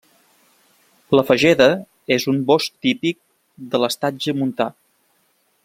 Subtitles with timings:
[1.17, 1.67] La fageda
[2.17, 3.21] és un bosc típic
[3.75, 4.69] de l'estatge montà.